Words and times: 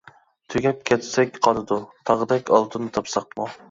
تۈگەپ 0.53 0.81
كەتسەك 0.91 1.39
قالىدۇ، 1.49 1.79
تاغدەك 2.11 2.53
ئالتۇن 2.57 2.95
تاپساقمۇ. 2.99 3.53